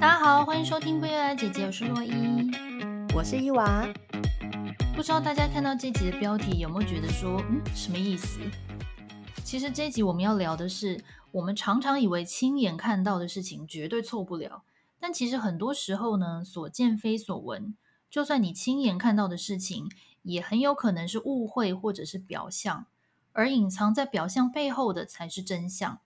[0.00, 2.12] 大家好，欢迎收听《不要来姐姐》，我是洛伊，
[3.16, 3.84] 我是伊娃。
[4.94, 8.38] 不知道大家看到这集的标题有没有觉得说，嗯，什么意思？
[9.42, 14.62] 其实这集我们要聊的是，我们常常以为亲眼看到的事情绝对错不了，
[15.00, 17.74] 但其实很多时候呢，所见非所闻。
[18.08, 19.88] 就算你亲眼看到的事情，
[20.22, 22.86] 也很有可能是误会或者是表象，
[23.32, 25.98] 而隐藏在表象背后的才是真相。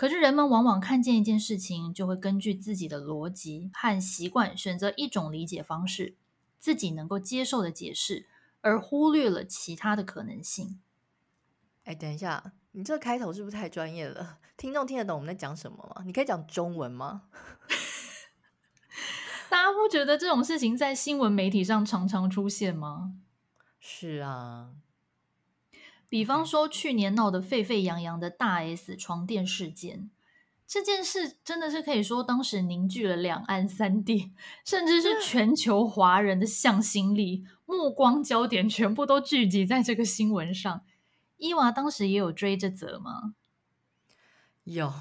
[0.00, 6.14] 可是人们往往看见一件事情，就会根据自己的逻辑和习惯选择一种理解方式，
[6.58, 8.26] 自己能够接受的解释，
[8.62, 10.80] 而忽略了其他的可能性。
[11.84, 14.38] 哎，等一下，你这个开头是不是太专业了？
[14.56, 16.02] 听众听得懂我们在讲什么吗？
[16.06, 17.24] 你可以讲中文吗？
[19.50, 23.16] 大家不觉得这种事情在新闻媒体上常常出现吗？
[23.78, 24.70] 是啊。
[26.10, 30.10] 比方说，去年闹得沸沸扬扬的大 S 床垫事件，
[30.66, 34.32] 这件事真的是可以说当时凝聚了两岸三地，
[34.66, 40.82] 甚至是全球华人的向心力，目光焦点全部都聚集在这个新闻上。
[41.36, 43.34] 伊娃当时也有追这则吗？
[44.64, 44.92] 有，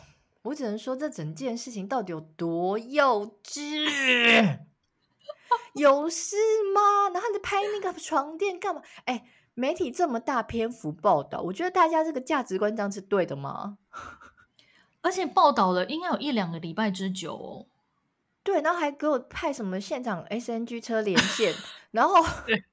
[0.44, 4.60] 我只能说这整件事情到底有多幼稚？
[5.74, 6.36] 有事
[6.76, 7.10] 吗？
[7.12, 8.84] 然后你拍那个床垫干嘛？
[9.06, 9.26] 哎。
[9.54, 13.78] 媒体这么大篇幅报道，我觉得大家这个价值观这样是对的吗？
[15.02, 17.66] 而且报道了应该有一两个礼拜之久哦。
[18.44, 21.54] 对，然后还给我派什么现场 SNG 车连线，
[21.92, 22.16] 然后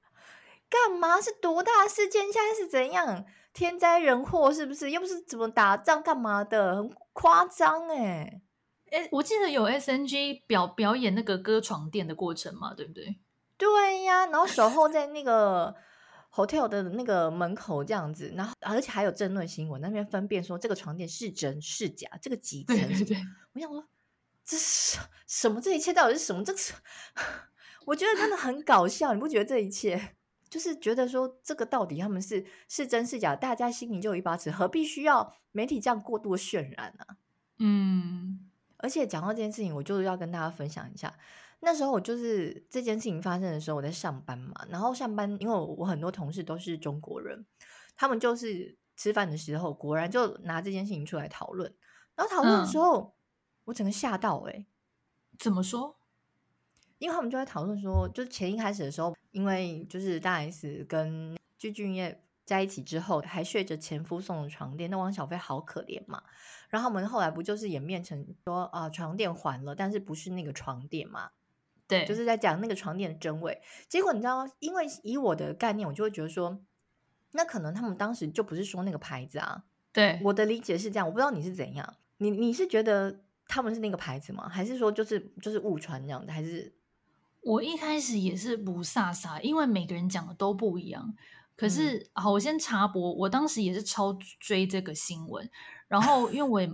[0.69, 1.21] 干嘛？
[1.21, 2.31] 是多大事件？
[2.31, 3.25] 现在是怎样？
[3.53, 4.91] 天灾人祸是不是？
[4.91, 6.75] 又不是怎么打仗干嘛的？
[6.77, 8.41] 很夸张哎！
[8.91, 13.17] 哎，我记得有 SNG 表表演那个割床垫的过程嘛，对不对？
[13.57, 15.75] 对呀，然后守候在那个。
[16.37, 22.77] Hotel 的那个门口这样子，然后而且还有争论新闻那边分辨说这个床垫是真是假，这个几层？
[22.77, 23.17] 对对对，
[23.53, 23.83] 我想说
[24.45, 25.59] 这是什么？
[25.59, 26.43] 这一切到底是什么？
[26.43, 26.73] 这是
[27.87, 30.15] 我觉得真的很搞笑，你不觉得这一切
[30.47, 33.35] 就是觉得说这个到底他们是是真是假？
[33.35, 37.17] 大家心里就有一把尺，何必需要媒体这样过度渲染呢？
[37.57, 38.47] 嗯，
[38.77, 41.13] 而且讲到这件事情，我就是要跟大家分享一下。
[41.59, 47.45] 那时候我就是这件事情发生的时候，我在上班嘛，然后上班，因为我很多同事都是中国人，
[47.95, 51.73] 他们就是吃饭的时候，果然就拿这件事情出来讨论，
[52.15, 53.11] 然后讨论的时候，嗯、
[53.65, 54.67] 我整个吓到哎、欸，
[55.39, 55.97] 怎么说？
[56.99, 66.23] 因为他们就在讨论说，就是前一开始的时候，因为就是大 S 跟具俊晔在一起之后，还睡着前夫送的床垫，那汪小菲好可怜嘛，
[66.69, 71.31] 然后我们后来不就是演变成说啊、呃，床垫还了，但是不是那个床垫嘛？
[71.87, 73.61] 对，就是在讲那个床垫的真伪。
[73.87, 74.51] 结果你知道吗？
[74.59, 76.59] 因为以我的概念，我就会觉得说，
[77.31, 79.63] 那可能他们当时就不是说那个牌子啊。
[79.93, 81.95] 对，我的理解是这样，我不知道你是怎样。
[82.17, 84.49] 你你是觉得他们是那个牌子吗？
[84.49, 86.33] 还是说就是就是误传这样的？
[86.33, 86.75] 还是
[87.41, 91.15] 我一开始也是不飒飒，因为每个人讲的都不一样。
[91.55, 95.49] 可是、嗯、好，我先插播，我当时也是超追这个新闻，
[95.87, 96.69] 然后因为我也。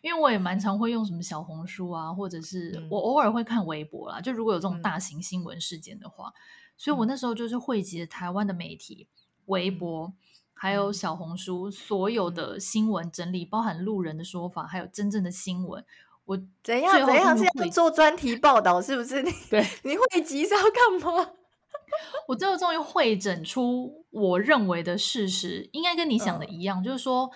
[0.00, 4.20] 因为我也蛮常会用什么小红书啊，或者是我偶尔会看微博啦。
[4.20, 6.32] 就如果有这种大型新闻事件的话，
[6.76, 9.08] 所以我那时候就是汇集了台湾的媒体、
[9.46, 10.12] 微博，
[10.54, 15.84] 还有小红书所有的新闻整理，包含路人的说法，还有真正的新闻。
[16.24, 19.22] 我怎样怎样是要做专题 报道，是不是？
[19.22, 21.30] 你对 你汇集是要干嘛？
[22.28, 27.30] 我最后终于会整出我认为的事实，应该跟你想的一样，就是说。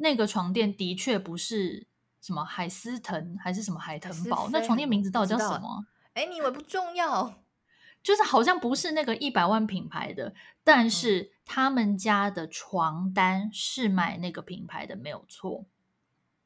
[0.00, 1.86] 那个床垫的确不是
[2.22, 5.84] 什么海思腾还是什么海腾堡，那床垫名字到底叫什么？
[6.14, 7.42] 哎，你以为不重要？
[8.02, 10.32] 就是好像不是那个一百万品牌的，
[10.64, 15.66] 但是他们家的床单是买那个品牌的，没有错。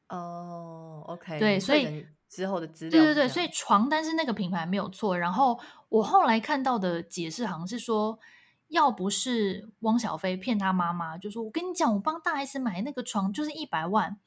[0.09, 5.17] 哦，OK，对，所以之后的资料，对对对，所以床单是那个品牌没有错。
[5.17, 8.19] 然后我后来看到的解释好像是说。
[8.67, 14.17] 要不是汪小菲骗他妈妈，就说我跟你讲，我帮大 S 买那个床就是一百万，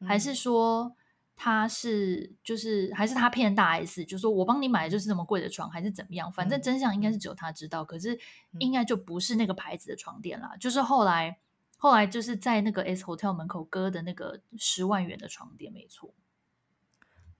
[0.00, 0.94] 嗯，还是说
[1.34, 6.30] 他是就是还是他骗大 S，就说我帮你买的就是这么贵的床，还是怎么样？
[6.30, 8.18] 反正真相应该是只有他知道，嗯，可是
[8.58, 11.38] 应该就不是那个牌子的床垫啦，嗯，就是后来
[11.76, 16.12] 后来就是在那个 S Hotel 门口割的那个十万元的床垫，没错。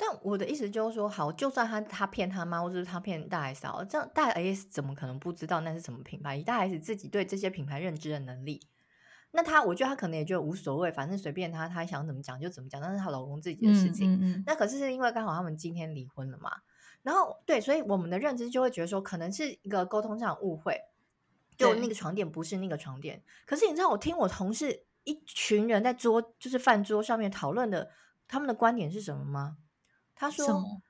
[0.00, 6.36] 但我的意思就是说，好，就算他他骗他妈，或者是他骗大 S，好，这样大 S 怎么可能不知道那是什么品牌？
[6.36, 8.62] 以大 S 自己对这些品牌认知的能力，
[9.32, 14.14] 那他我觉得他可能也就无所谓，反正随便他，他想怎么讲就怎么讲，那是她老公自己的事情。
[14.14, 14.44] 嗯嗯嗯。
[14.46, 16.52] 那可是是因为刚好他们今天离婚了嘛，
[17.02, 20.80] 然后对，所以我们的认知就会觉得说，可能是一个沟通上的误会，
[21.56, 23.20] 就那个床垫不是那个床垫。
[23.44, 27.90] 可是你知道，我听我同事一群人在桌就是饭桌上面讨论的，
[28.28, 29.56] 他们的观点是什么吗？
[30.18, 30.82] 他说：“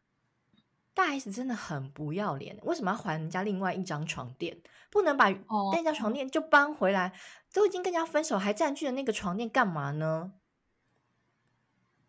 [0.95, 4.61] 大 S 真的很不要脸，为什么要还人家另外一张床垫？
[4.91, 5.29] 不能把
[5.73, 7.13] 那张床垫就搬回来？
[7.53, 10.33] 都已经跟人家分手，还占据了那个床垫干嘛呢？”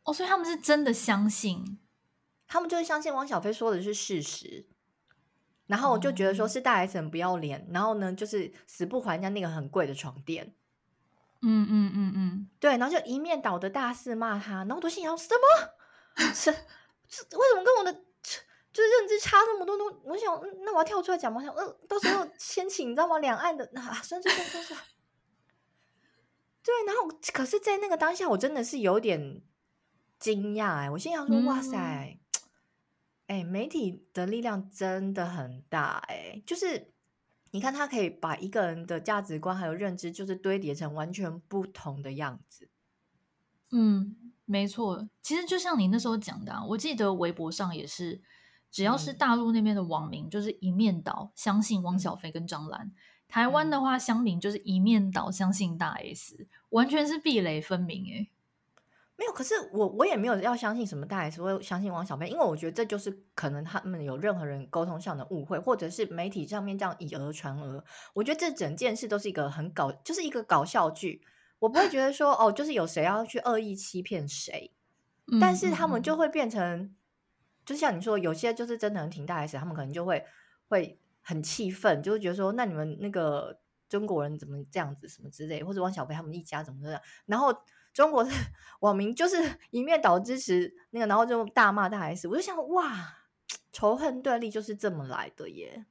[0.04, 1.78] 哦，所以他们是真的相信，
[2.48, 4.66] 他们就是相信汪小菲说的是事实。
[5.68, 10.56] 然后我就觉得说是大 S 很不要脸，然后呢，就是死不还人家那个很贵的床垫。
[11.42, 16.34] 嗯嗯嗯嗯，对，然后就一面倒的大肆骂他，然后我都心想：什么？
[16.34, 16.52] 是，
[17.38, 17.94] 为什么跟我的
[18.72, 19.78] 就是认知差那么多？
[19.78, 21.42] 都我想，那我要跳出来讲吗？
[21.42, 23.18] 我想，嗯，到时候 先请你知道吗？
[23.20, 24.80] 两岸的啊，算算算算算。
[26.64, 29.42] 对，然后可是，在那个当下，我真的是有点
[30.20, 32.20] 惊讶哎，我心想说：嗯、哇塞！
[33.28, 36.92] 哎，媒体的力量真的很大哎，就是
[37.52, 42.70] 你看，他可以把一个人的价值观还有认知，就是堆叠成完全不同的样子。
[43.72, 48.22] 嗯，没错，其实就像你那时候讲的啊，我记得微博上也是，
[48.72, 52.92] 只要是大陆那边的网民，就是一面倒相信汪小菲跟张兰；嗯、
[53.28, 58.28] 台湾的话，乡民就是一面倒相信大 S，完全是壁垒分明哎。
[59.16, 67.84] 没有，可是我我也没有要相信什么大 S 会相信汪小菲，因为我觉得这就是可能他们有任何人沟通上的误会，或者是媒体上面这样以讹传讹。
[68.14, 71.22] 我觉得这整件事都是一个很搞，就是一个搞笑剧。
[71.60, 74.72] 我不会觉得说哦，就是有谁要去恶意欺骗谁，
[75.40, 76.96] 但是他们就会变成，
[77.66, 80.26] 就像你说，有些就是真的很挺大 S，他们可能就会
[80.68, 87.56] 会很气愤，就会觉得说，那你们那个中国人怎么这样子什么之类，或者汪小菲他们一家怎么这样，然后。
[87.92, 88.30] 中国的
[88.82, 89.36] 网民就是
[89.72, 92.28] 一面倒支持那个，然后就大骂大 S。
[92.28, 93.18] 我就想，哇，
[93.74, 95.86] 仇恨对立就是这么来的耶。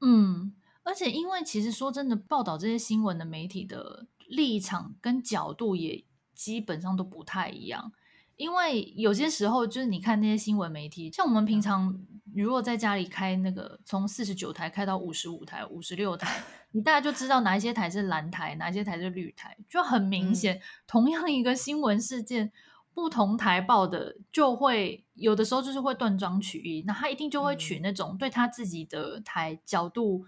[0.00, 6.04] 嗯，而且因为其实说真的，报道这些新闻的媒体的立场跟角度也
[6.34, 7.92] 基本上都不太一样。
[8.36, 11.94] 因为有些时候，就是你看那些新闻媒体，像我们平常
[12.34, 16.42] 如果在家里开那个从四十九台开到五十五台、五十六台，
[16.72, 20.56] 你大概就知道哪一些台是蓝台，哪一些台是绿台，就很明显。
[20.56, 22.50] 嗯、同样一个新闻事件，
[22.94, 30.24] 不同台报的就会有的时候就是会断章取义，那他一定就会取那种对他自己的台角度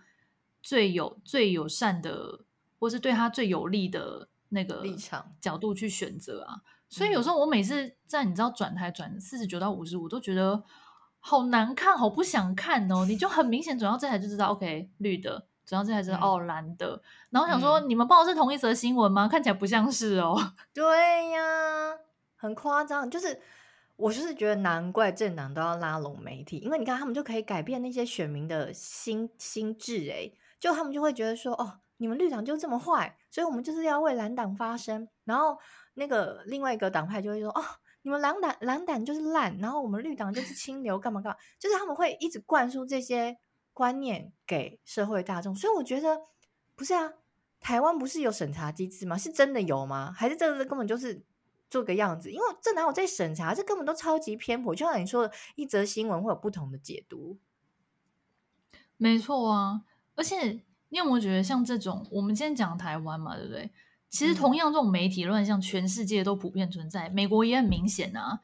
[0.62, 2.40] 最有最友善的，
[2.82, 6.60] 或是对他最有利的那个立场角度去选择啊。
[6.88, 10.64] 所以有时候我每次在你知道转台转四十九到五十五，都觉得
[11.20, 13.06] 好难看，好不想看哦。
[13.06, 17.00] 你就很明显转到这台就知道，OK，绿的；转到这台知道，哦，蓝的。
[17.30, 19.28] 然后想说，你们报的是同一则新闻吗？
[19.28, 20.36] 看起来不像是哦。
[20.74, 21.96] 对呀，
[22.34, 23.08] 很夸张。
[23.08, 23.40] 就是
[23.94, 29.98] 我就是觉得难怪政党都要拉拢媒体，因为你看他们就可以改变那些选民的心心智。
[30.10, 35.56] 诶，就他们就会觉得说，哦，你们绿党就这么坏，所以我们就是要为蓝党发声，然后。
[35.94, 37.62] 那个另外一个党派就会说：“哦，
[38.00, 41.38] 你们蓝党蓝党就是烂，然后我们绿党就是清流，干嘛干嘛？
[41.58, 43.36] 就是他们会一直灌输这些
[43.74, 45.54] 观念给社会大众。
[45.54, 46.18] 所以我觉得
[46.74, 47.12] 不是啊，
[47.60, 49.18] 台湾不是有审查机制吗？
[49.18, 50.10] 是真的有吗？
[50.16, 51.22] 还是这个根本就是
[51.68, 52.32] 做个样子？
[52.32, 53.54] 因为这哪有在审查？
[53.54, 54.74] 这根本都超级偏颇。
[54.74, 57.36] 就像你说的，一则新闻会有不同的解读。
[58.96, 59.82] 没错啊，
[60.14, 62.06] 而且你有没有觉得像这种？
[62.10, 63.70] 我们今天讲台湾嘛，对不对？”
[64.10, 67.08] 其实，同样这种媒体乱象，全世界都普遍存在。
[67.08, 68.38] 美国也很明显啊。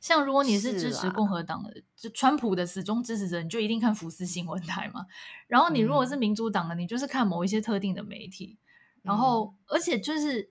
[0.00, 5.04] 像如果你是支持共和党的，就川普的死忠支持者，你就一定看福斯新闻台嘛。
[5.46, 8.56] 然后你如果是民主党的，你就是看某一些特定的媒体。
[9.02, 10.48] 然后，而且就是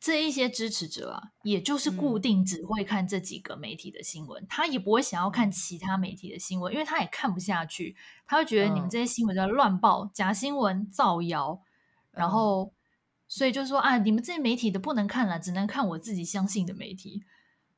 [0.00, 7.94] 这一些支持者啊，也就是固定只会看这几个媒体的新闻，他也不会想要看其他媒体的新闻，因为他也看不下去。
[8.26, 11.60] 他会觉得你们这些新闻在乱报、假新闻、造谣，
[12.10, 12.72] 然后。
[13.32, 17.22] 所以就是说啊，你们这些媒体的不能看了，只能看我自己相信的媒体。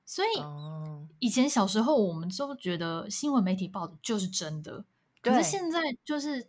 [0.07, 0.29] 所以
[1.19, 4.87] 以前小时候我们都觉得新闻媒体报的就是真的，
[5.21, 6.49] 可是现在就是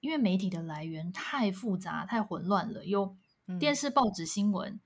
[0.00, 3.16] 因为媒体的来源太复杂、太混乱了，有
[3.58, 4.78] 电视、报纸新闻、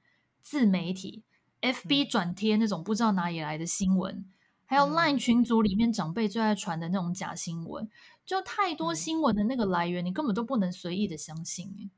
[0.47, 1.25] 自媒体、
[1.61, 4.25] FB 转贴那种不知道哪里来的新闻，
[4.65, 7.91] 还有 LINE 群组里面长辈最爱传的那种假新闻，
[8.25, 11.91] 就太多新闻的那个来源，你根本都不能随意的相信。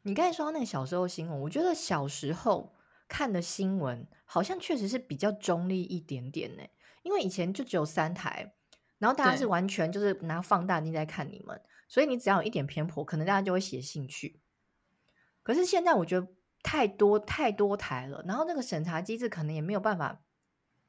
[0.00, 2.72] 你刚才说到那个小时候新闻，我觉得小时候
[3.06, 6.62] 看的新闻好像确实是比较中立一点点呢，
[7.02, 8.54] 因为以前就只有三台，
[8.96, 14.40] 然后大家是完全就是拿放大镜在看你们，所以你只要有一点偏颇，可能大家就会写信去。
[15.42, 16.26] 可是现在我觉得
[16.62, 20.20] 太多太多台了，然后那个审查机制可能也没有办法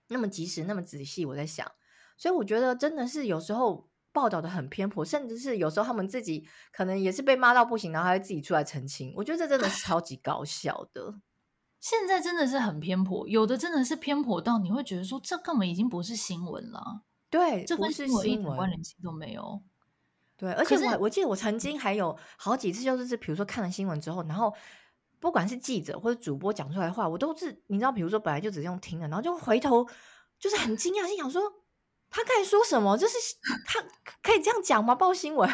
[0.07, 1.25] 那么及时、那么仔细。
[1.25, 1.69] 我在想，
[2.17, 3.87] 所以我觉得真的是有时候。
[4.11, 9.13] 报道的很偏颇，甚至是有时候他们自己可能也是被骂到不行，然后还会自己出来澄清。
[9.15, 11.21] 我觉得这真的是超级搞笑的。
[11.79, 17.03] 现在真的是很偏颇，有的真的是偏颇到你会觉得说，这根本已经不是新闻了。
[17.29, 19.61] 对，这跟新闻一点关联性都没有。
[20.35, 24.51] 对，而且我我记得我曾经还有好几次，就是比如说看了新闻之后，然后
[25.19, 29.87] 不管是记者或者主播讲出来的话，我都是你知道，比如说本来就只用听的，然后就回头
[30.39, 31.41] 就是很惊讶，心想说
[32.09, 32.97] 他刚才说什么？
[32.97, 33.15] 就是
[33.65, 33.83] 他
[34.21, 34.95] 可以这样讲吗？
[34.95, 35.49] 报新闻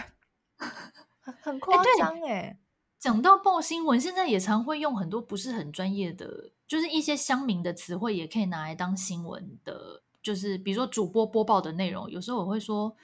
[1.41, 2.59] 很夸张哎、欸。
[2.97, 10.01] 讲到报新闻，现在也常会用很多不是很专业的，就是一些乡民的词汇，也可以拿来当新闻的。
[10.23, 12.95] 就是比如说主播播报的内容，有时候我会说，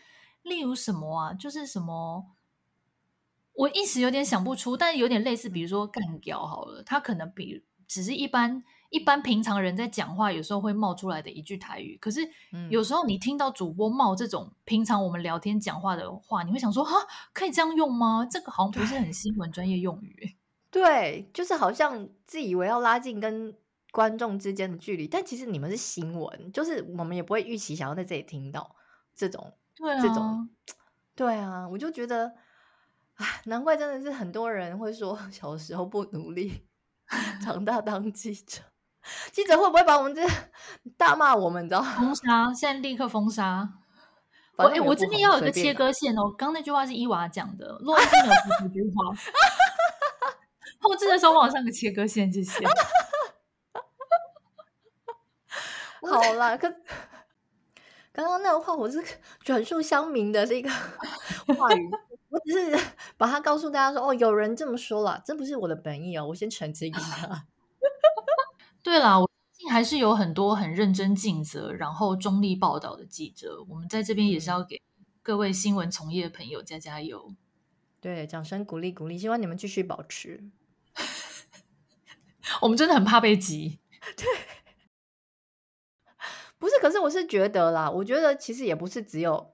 [0.41, 2.25] 例如什么啊，就是什么，
[3.53, 11.97] 我一时有点想不出，但是有点类似，比如说干掉好了，它可能比只是一般一般平常人在讲话，有时候会冒出来的一句台语。
[12.01, 12.21] 可是
[12.69, 16.95] 有时候你听到主播冒这种平常我们聊天讲话的话，你会想说，哈，
[17.33, 18.27] 可以这样用吗？
[18.29, 20.35] 这个好像不是很新闻专业用语。
[20.71, 23.55] 对，就是好像自以为要拉近跟。
[23.93, 28.73] 观众之间的距离，但其实你们是新闻，就是我们也不会预期想要在这里听到
[29.13, 30.49] 这种，对啊，这种，
[31.13, 32.33] 对啊，我就觉得，唉，
[33.45, 36.67] 难怪真的是很多人会说 小时候不努力，
[37.43, 38.61] 长大当记者，
[39.31, 40.21] 记者会不会把我们这
[40.97, 41.65] 大骂我们？
[41.65, 43.69] 你知道封杀，现在立刻封杀。
[44.57, 46.31] 我哎，我这边要有一个切割线哦。
[46.37, 49.15] 刚那句话是伊娃讲的，洛伊没有说这句话。
[50.81, 52.63] 后置的时候往上个切割线，谢谢。
[56.01, 56.67] 好啦，可
[58.13, 59.01] 刚刚那个话我是
[59.43, 60.69] 转述乡民的这个
[61.55, 61.89] 话语，
[62.29, 62.85] 我只是
[63.17, 67.45] 把它告诉大家说，哦，有人这么说了，这不是我的本意哦，我先澄清一下。
[68.83, 74.81] 对啦，我相信还是有很多很认真尽责，然后中立报道的记者，我们在这边也是要给
[75.21, 77.33] 各位新闻从业的朋友加加油。
[78.01, 80.43] 对，掌声鼓励鼓励，希望你们继续保持。
[82.61, 83.79] 我们真的很怕被挤。
[84.17, 84.25] 对。
[86.81, 89.53] 可是我是觉得啦，我觉得其实也不是只有，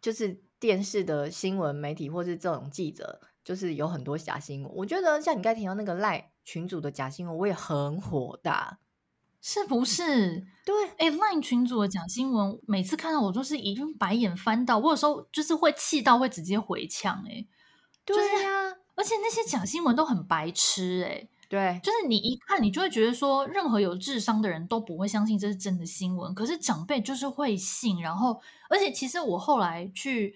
[0.00, 4.72] 就是电视的新闻媒体或是这种记者，就是有很多假新闻。
[4.76, 8.78] 我觉得像你刚才提到那个赖群主的假新闻，我也很火大，
[9.40, 10.46] 是不是？
[10.64, 17.44] 对，哎，赖群主的假新闻，每次看到我都是已经白眼翻到，我有时候就是会气到会直接回呛，哎，
[18.04, 21.28] 对呀、啊，而且那些假新闻都很白痴，哎。
[21.54, 26.34] 对，就是你一看，你就会觉得说，任何有智商的人都不会相信这是真的新闻。
[26.34, 30.34] 可是长辈就是会信，然后，而且其实我后来去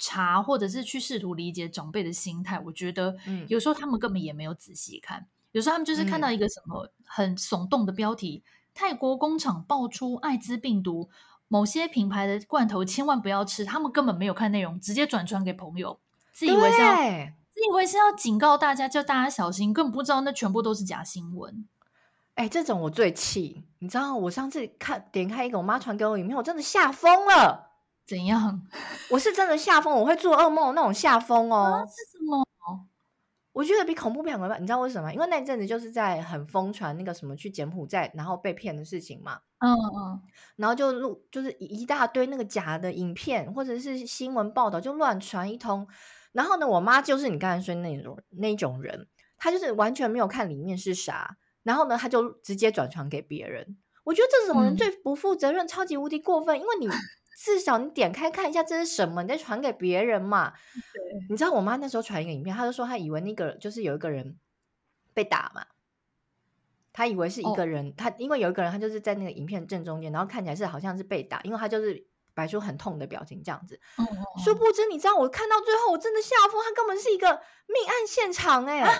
[0.00, 3.16] 查，或者是去试图理解长辈的心态，我觉得，
[3.46, 11.08] 有时候他们根本也没有仔细看，嗯、有时候他们就是看到一个什么很耸动的标题：“嗯、泰国工厂爆出艾滋病毒，
[11.46, 16.00] 某些品牌的罐头千万不要吃。”他们根本没有看内容，直接转传给朋友，
[16.32, 16.96] 自以为是要。
[17.56, 21.66] 自以为是要警告大家，叫大家小心，根本不知道那全部都是假新闻。
[22.34, 27.70] 哎、欸，这种我最气，你知道，我上次看点开一个我妈传给我影片，我真的吓疯了。
[28.06, 28.60] 怎样？
[29.10, 31.82] 我是真的吓疯，我会做噩梦那种吓疯哦。
[31.88, 32.44] 是什么？
[33.52, 34.60] 我觉得比恐怖片还可怕。
[34.60, 35.10] 你知道为什么？
[35.14, 39.40] 因为那阵子就是在很疯传那个什么去柬埔寨然后被骗的事情嘛。
[39.60, 40.20] 嗯嗯。
[40.56, 45.88] 然后就录，就是一大堆那个假的影片或者是新闻报道，就乱传一通。
[46.36, 53.78] 然后呢，我妈就是你刚才说那种那种人，她就是完全没有看里面是啥，然后呢，她就直接转传给别人。
[54.04, 56.60] 我觉得这种人最不负责任，嗯、超级无敌过分。
[56.60, 56.86] 因为你
[57.42, 60.52] 至少你点开看一下这是什么，你再传给别人嘛。
[60.92, 64.36] 对，你知道我妈那时候传一个影片，她就说她以为那个就是有一个人
[65.14, 65.64] 被打嘛，
[66.92, 72.06] 她以为是一个人，她、哦、因为有一个人他就是在那个影片正中间，然后看起来是好像是被打，因为他就是。
[72.36, 73.80] 摆出很痛的表情，这样子。
[74.44, 76.62] 殊不知，你知道，我看到最后，我真的吓疯。
[76.62, 77.28] 他根本是一个
[77.66, 78.92] 命案现场，哎、啊，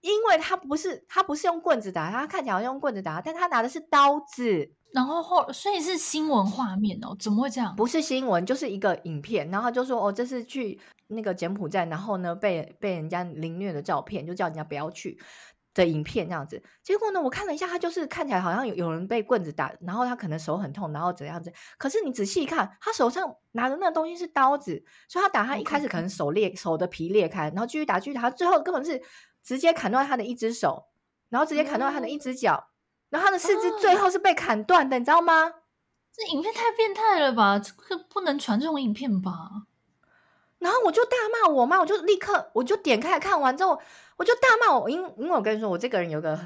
[0.00, 4.72] 因为他不是，他不是用棍子打，他看起来用棍子打，但他拿的是刀子。
[4.92, 7.16] 然后后，所以是新闻画面哦？
[7.18, 7.74] 怎么会这样？
[7.74, 9.50] 不是新闻，就是一个影片。
[9.50, 15.18] 然后他就说，哦，这是去那个柬埔寨，然后呢，被被人家凌虐的照片，就叫人家不要去。
[15.74, 21.52] 的影片这样子，结果呢，我看了一下，他就是看起来好像有有人被棍子打，然后他可能手很痛，然后怎样子。
[21.76, 29.02] 可是你仔细一看，他手上拿的那个东西是刀子，所以他打他一开始可能手裂，手的皮裂开，然后继续打，继续打，最后根本是
[29.42, 30.86] 直接砍断他的一只手，
[31.28, 32.68] 然后直接砍断他的一只脚，
[33.10, 35.52] 然后他的四肢最后是被砍断的，你知道吗？
[36.12, 37.58] 这影片太变态了吧？
[37.58, 39.32] 这个不能传这种影片吧？
[40.60, 43.80] 然后我就大骂我妈，我就立刻我就点开看完之后。
[44.16, 46.38] 我就大骂我，因因为我跟你说，我这个人有个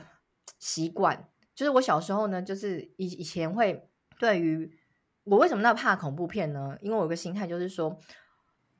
[0.58, 4.78] 习惯，就是我小时候呢，就是以以前会对于
[5.24, 6.76] 我为什么那么怕恐怖片呢？
[6.80, 7.98] 因为我有个心态就是说，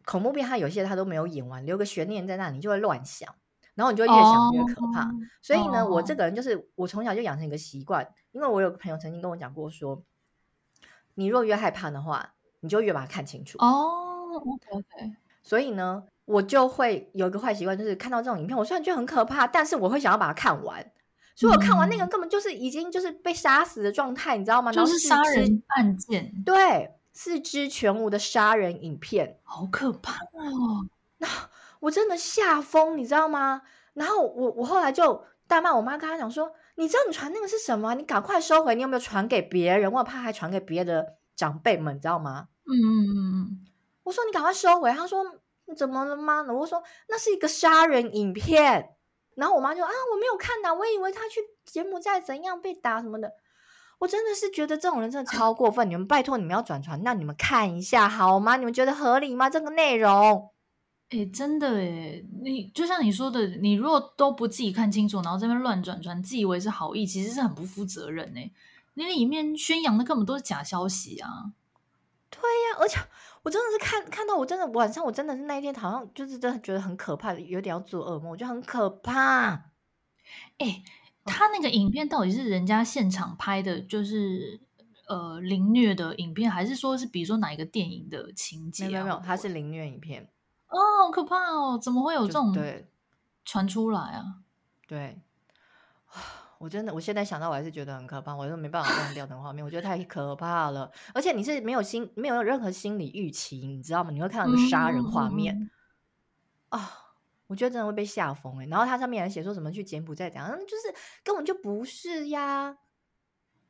[0.05, 3.35] 恐怖片它有些它都没有演完，留个悬念在那里，你就会乱想，
[3.75, 5.05] 然后你就越想越可怕。
[5.05, 5.93] Oh, 所以呢，oh.
[5.93, 10.03] 我这个人就是我从小就养成一个习惯，因为我有个朋友曾经跟我讲过说，
[11.15, 13.59] 你若越害怕的话，你就越把它看清楚。
[13.59, 15.17] 哦 OK。
[15.43, 20.93] 所以呢，我就会有一个坏习惯，就是看到这种影片，我虽然觉得很可怕，但是我会想要把它看完。
[21.35, 24.73] 所以我看完那个根本就是已经就是被杀死的状态，你知道吗？
[24.73, 30.89] 就是杀人案件，对，四肢全无的杀人影片，好可怕哦！
[31.19, 31.29] 那
[31.81, 33.63] 我真的吓疯，你知道吗？
[33.95, 37.95] 然后我我后来就大骂我妈，跟她讲说：“你知道你传那个是什么？
[37.95, 38.75] 你赶快收回！
[38.75, 39.93] 你有没有传给别人？
[39.93, 43.67] 我怕还传给别的长辈们，你知道吗？”嗯嗯嗯嗯，
[44.03, 45.25] 我说：“你赶快收回。”她说
[45.77, 48.91] ：“怎么了吗？”我说：“那是一个杀人影片。”
[49.37, 53.33] 然后我妈就啊，我没有看呐，我以为他去柬埔寨怎样被打什么的。
[54.01, 55.89] 我真的是觉得这种人真的超过分。
[55.89, 58.57] 你们拜托你们要转传，那你们看一下好吗？
[58.57, 59.49] 你们觉得合理吗？
[59.49, 60.51] 这个内容，
[61.11, 68.51] 哎，真的哎，你就像你说的，你如果都不自己看清楚，然后这边乱转传，自以为是好意，其实是很不负责任哎。
[68.95, 71.53] 你里面宣扬的根本都是假消息啊。
[72.29, 72.99] 对呀，而且。
[73.43, 79.51] 我真的是看看到，我真的晚上，我真的是那一天好像就是真的觉得很可怕，有点要做噩梦，我觉得很可怕。
[80.59, 80.85] 哎、欸，
[81.25, 84.61] 他那个影片到底是人家现场拍的，就是
[85.09, 88.89] 呃凌虐的影片，还是说是比如说哪一个电影的情节？
[88.89, 90.29] 没有没有，他是凌虐影片。
[90.69, 91.79] 哦，好可怕哦！
[91.83, 92.87] 怎么会有这种对
[93.45, 94.25] 传出来啊？
[94.87, 95.23] 对。
[96.59, 100.91] 我真的，我现在想到我还是觉得很可怕，我都没办法忘掉那画面，我觉得太可怕了。
[101.15, 104.11] 而且你是没有心，没有任何心理预期，你知道吗？
[104.11, 105.71] 你会看到那个杀人画面
[106.71, 106.89] 啊、嗯哦，
[107.47, 108.67] 我觉得真的会被吓疯哎。
[108.67, 112.77] 然后它上面还写说什么去柬埔寨讲，就是根本就不是呀。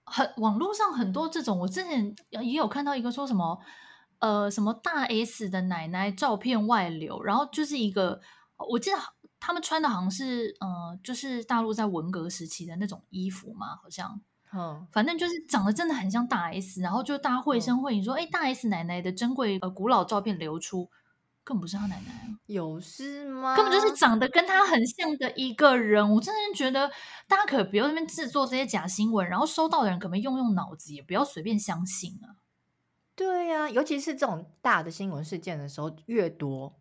[0.04, 3.60] 很网络上很多这种，我之前也有看到一个说什么
[4.20, 8.20] 呃什么大 S 的奶奶照片外流，然后就是一个
[8.70, 8.96] 我记得。
[9.40, 14.20] 他们穿的好像是，呃，就是大陆在文革时期的那种衣服嘛，好像，
[14.52, 20.90] 嗯，反正就是长得真的很像大 S，然后就大家绘声绘影说，哎、嗯，大 S 奶奶的珍贵呃古老照片流出，
[21.44, 23.54] 根本不是她奶奶，有事吗？
[23.56, 26.90] 根本就是长得跟她很像的一个人，我真的觉得
[27.26, 32.36] 大家可不要那边制作这些假新闻，然后收到的人可不可以用用脑子，也不要随便相信啊。
[33.14, 36.78] 对呀、啊，尤其是这种大的新闻事件的时候，越多。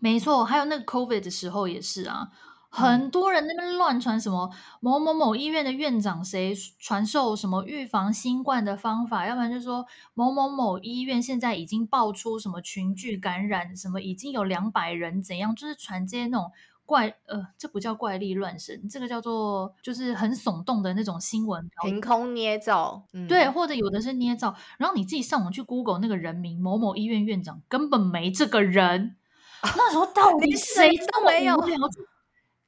[0.00, 2.30] 没错，还有那个 COVID 的时候也是啊，
[2.70, 9.84] 很多人那边乱传什么某某某医院的院长谁传授什么预防新冠的方法，要不然就说
[10.14, 16.50] 某某某医院现在已经爆出什么群聚感染，什么已经有两百人怎样，就是传这些那种
[16.84, 29.16] 怪呃，这不叫怪力乱神，这个叫做就是很耸动的那种新闻，凭空捏造，嗯，对，或者有的是捏造，然后你自己上网去 Google 那个人名某某医院院长根本没这个人。
[29.76, 31.56] 那时候到底谁都没有，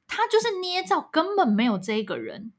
[0.07, 2.51] 他就是捏造，根本没有这个人。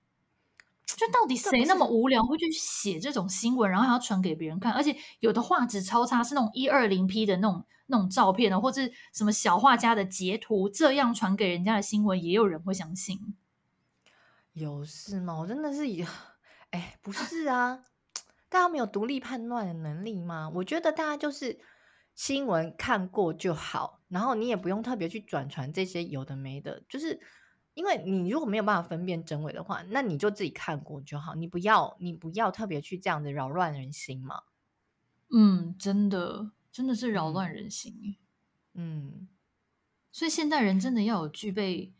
[0.84, 4.72] 就到底谁那么无聊会去写这种新闻，然后还要传给别人看？
[4.72, 13.18] 而且有的画质超差，是那种一二零 P 的那种那种照片呢，或者什么小画家的截图，这样传给人家的新闻，也有人会相信？
[14.52, 15.38] 有事吗？
[15.38, 16.06] 我真的是以，
[16.70, 17.84] 哎，不是啊，
[18.50, 20.50] 大家没有独立判断的能力吗？
[20.56, 21.58] 我觉得大家就是。
[22.14, 27.18] 新闻看过就好，然后你也不用特别去转传这些有的没的，就是
[27.74, 34.42] 因为你如果没有办法分辨真伪的话，那你就自己看过就好，你不要你不要特别去这样子扰乱人心嘛。
[35.30, 38.16] 嗯，真的真的是扰乱人心。
[38.74, 39.28] 嗯，
[40.12, 41.94] 所以现代人真的要有具备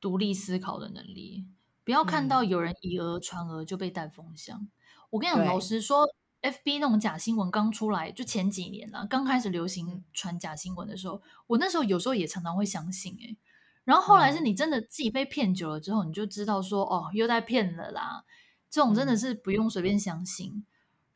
[0.00, 1.46] 独立思考的能力，
[1.82, 4.60] 不要看到有人以讹传讹就被带风向。
[4.60, 4.70] 嗯、
[5.10, 6.06] 我跟你讲，老实说。
[6.44, 13.36] FB 那种假新闻刚出来，就前几年啦，刚开始流行传假新闻的时候，我那时候有时候也常常会相信哎、欸，
[13.84, 18.24] 然后后来是你真的自己被骗久了之后，你就知道说哦，又在骗了啦，
[18.68, 20.66] 这种真的是不用随便相信。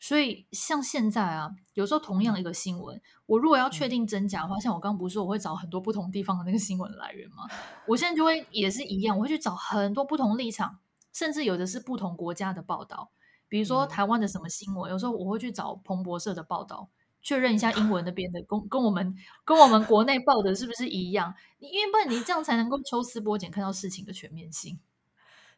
[0.00, 7.46] 所以像现在啊，有时候同样一个新闻，我如果要确定真假的话，像我刚刚不是说我会找很多不同地方的那个新闻来源吗？
[7.86, 10.78] 我现在就会也是一样，我会去找很多不同立场，
[11.12, 13.10] 甚至有的是不同国家的报道。
[13.48, 16.88] 比如说台湾的什么新闻，嗯、有时候我会去找彭博社的报道，
[17.22, 21.34] 确认一下英文那边的跟跟我们跟我们国内报的是不是一样？
[21.58, 24.78] 你因为不然你这样才能够抽丝剥茧，看到事情的全面性。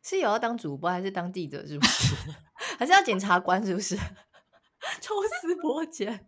[0.03, 1.67] 是有要当主播还是当记者？
[1.67, 2.15] 是不是？
[2.79, 3.65] 还是要检察官？
[3.65, 3.97] 是不是？
[5.01, 6.27] 抽丝剥茧。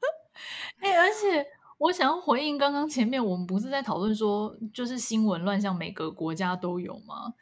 [0.80, 7.34] 哎、欸，而且我想要回应刚刚前面我们不是在讨论说，就是新闻乱象每个国家都有吗？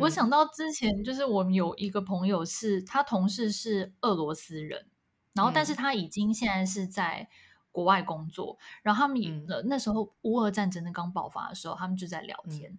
[0.00, 4.86] 我想到之前就是我们有一个朋友是，他同事是俄罗斯人，
[5.32, 7.28] 然后但是他已经现在是在
[7.72, 9.30] 国外工作，然后他们也
[9.64, 12.76] 那时候乌俄战争的刚爆发的时候，他们就在聊天，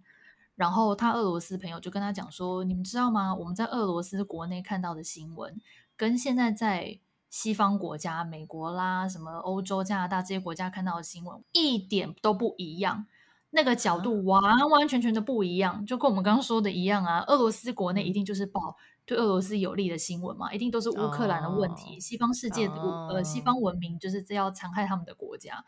[0.55, 3.33] 然后他俄罗斯朋友就跟他讲说，你们知道吗？
[3.33, 5.59] 我们在俄罗斯国内看到的新闻，
[5.95, 13.05] 跟现在在西方国家、美国啦、什么欧洲、加拿大这些国家看到的新闻一点都不一样，
[13.51, 17.23] 那个角度完完全全的不一样，就跟我们刚刚说的一样啊。
[17.27, 25.63] 俄罗斯国内一定就是报对俄罗斯有利的新闻嘛，一定都是乌克兰的问题，哦、西方世界的、哦、呃西方文明就是这要残害他们的国家。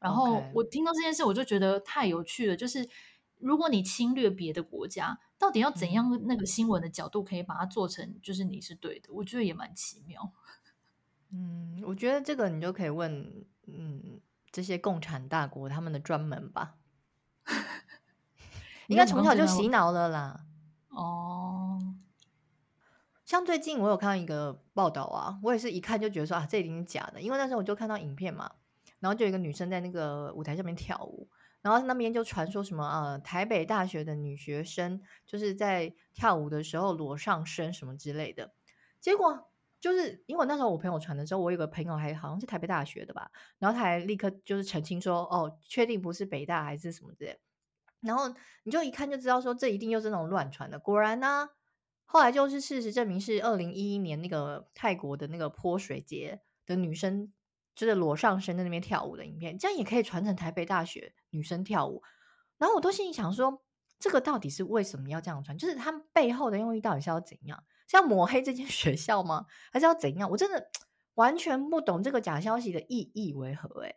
[0.00, 2.88] 然后我听到这件事，我就觉得太有趣了，就是
[3.38, 9.10] 如果你侵略别的国家，到底要怎样那个新闻的角度可以把它做成就是你是对的？
[9.12, 10.32] 我觉得也蛮奇妙。
[11.32, 16.74] 嗯，我觉得这个你就可以问，嗯，这些共产大国他们的专门吧，
[18.90, 20.44] 应该从小就洗脑了啦。
[20.88, 21.78] 哦，
[23.24, 28.50] 像最近我有看到一个报道啊，我也是一看就觉得说啊，这一定是假的，因为那时候我就看到影片嘛，
[28.98, 31.28] 然后就有一个女生在那个舞台上面跳舞，
[31.62, 38.52] 然后那边就传说什么啊，台北大学的女学生就是在跳舞的时候裸上身什么之类的，
[39.00, 39.46] 结果。
[39.80, 47.38] 就是因为那时候我朋友传的时候，我有个朋友还好像是台北大学的吧，然后他还立刻就是澄清说，哦，确定不是北大还是什么之类。
[48.00, 48.34] 然后
[48.64, 50.78] 你就一看就知道说，这一定又是那种乱传的。
[50.78, 51.50] 果然呢、啊，
[52.06, 57.32] 后来就是事实证明是二零一一年那个泰国的那个泼水节的女生，
[57.74, 62.02] 就是裸上身在那边跳舞的影片，这样也可以传成台北大学女生跳舞。
[62.58, 63.62] 然后我都心里想说，
[63.98, 65.56] 这个到底是为什么要这样传？
[65.56, 67.62] 就是他们背后的用意到底是要怎样？
[67.86, 69.46] 是要抹黑这间 学校吗？
[69.72, 70.30] 还是要怎样？
[70.30, 70.70] 我真的
[71.14, 73.88] 完全不懂这个假消息的意义为何、欸？
[73.88, 73.94] 哎，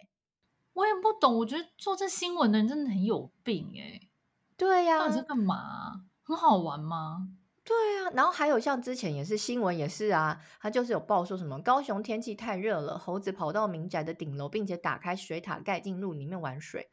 [0.73, 1.37] 我也不懂。
[1.37, 4.09] 我觉得做这新闻的人真的很有病、欸，哎，
[4.57, 6.05] 对呀、啊，到底在干嘛？
[6.23, 7.29] 很好玩吗？
[7.63, 16.89] 对啊，然后还有像之前也是新闻也是啊，他就是有报说什么高雄天气太热了，猴子跑到民宅的顶楼，并且打开水塔盖进入里面玩水。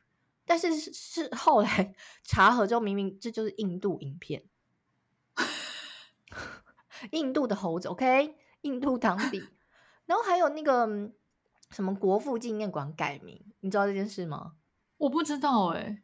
[0.46, 4.44] 但是是后来 查核之后，明明这就是印度影片。
[7.12, 9.42] 印度的猴子，OK，印度当地，
[10.06, 10.86] 然后还有那个
[11.70, 14.54] 什么国父纪念馆改名，你知道这件事吗？
[14.98, 16.02] 我不知道哎、欸，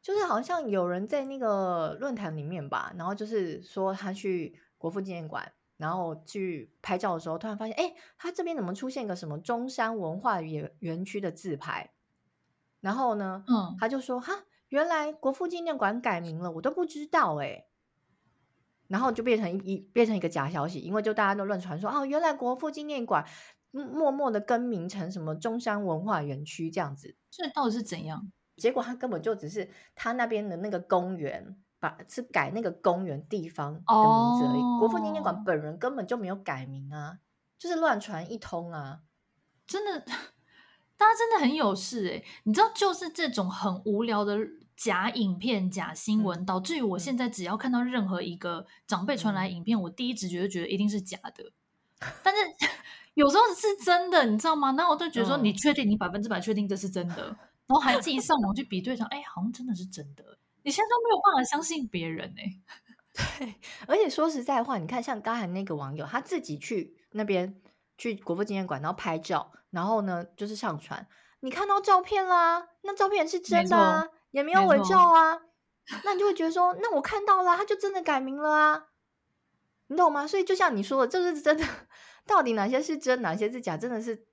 [0.00, 11.92] 就是好像有人在那个论坛里面吧，然后就是说他去国父纪念馆，然后去拍照的时候，突然发现，哎，他这边怎么出现个什么中山文化园园区的自拍？
[12.80, 17.68] 然后呢，嗯，他就说，哈，原来国父纪念馆改名了，我都不知道哎、欸。
[18.88, 23.26] 然后就变成一变成一个假消息，因为就大家都乱传说哦，原来国父纪念馆
[23.72, 28.30] 默默的更名成什么中山文化园区这样子，这到底是怎样？
[28.56, 34.60] 结果他根本就只是他那边的那个公园，把是改那个公园地方的名字而已。
[34.60, 37.18] 哦、国父纪念馆本人根本就没有改名啊，
[37.58, 39.00] 就是乱传一通啊！
[39.66, 40.00] 真的，
[40.96, 42.24] 大家真的很有事哎、欸！
[42.44, 44.38] 你知道，就是这种很无聊的。
[44.74, 51.52] 假影片、假新闻，导致于我现在只要看到任何一个长辈传来影片，嗯、我第一直觉就觉得一定是假的。
[52.24, 52.40] 但是
[53.14, 54.72] 有时候是真的，你知道吗？
[54.76, 55.88] 然后我就觉得说，你确定？
[55.88, 57.26] 你百分之百确定这是真的？
[57.66, 60.24] 然后还自己上网去比对上，哎，好像真的是真的。
[60.62, 62.60] 你现在都没有办法相信别人哎、欸。
[63.38, 63.54] 对，
[63.86, 67.60] 而且说实在话，你看像刚才那个网友，他自己去那边
[67.98, 71.06] 去国父纪念馆，然后拍照，然后呢就是上传，
[71.40, 74.08] 你看到照片啦，那照片是真的啊。
[74.32, 75.42] 也没有伪造啊，
[76.04, 78.86] 那你就会觉得说，那我看到了，他就真的改名了啊，
[79.88, 80.26] 你懂吗？
[80.26, 81.62] 所以就像你说的，这是真的，
[82.26, 84.24] 到底哪些是真，哪些是假，真的是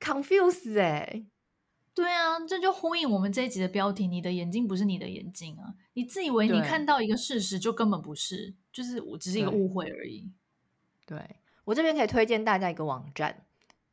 [0.00, 1.26] confuse 哎、欸。
[1.94, 10.28] 对啊，这就呼应我们这一集的标题：你的眼睛不是你的眼睛啊，你自以为你看到一个事实，就根本不是，就是我只是一个误会而已。
[11.06, 13.44] 对，我这边可以推荐大家一个网站，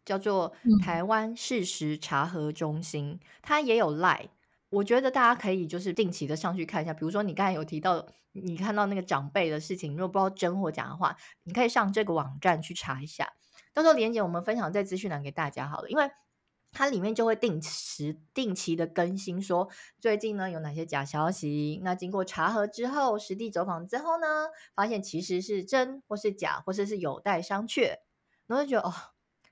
[0.04, 4.30] 叫做台湾事实查核中心，嗯、它也有 Line。
[4.72, 13.34] 我觉得大家可以就是定期的上去看一下，比如说你刚才有提到你看到那个长辈的事情，如果不知道真或假的话，你可以上这个网站去查一下。
[13.74, 16.10] 到时候连结我们分享在资讯栏给大家好了，因为
[16.72, 19.68] 它里面就会定时定期的更新，说
[20.00, 21.82] 最近呢有哪些假消息。
[21.84, 27.98] 那经过查核之后，实地走访之后呢，发现其实是真或是假，或者是有待商榷。
[28.48, 28.94] 然后就觉得哦，